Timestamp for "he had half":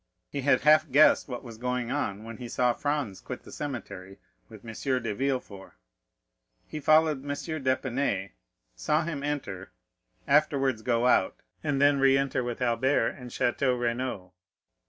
0.31-0.89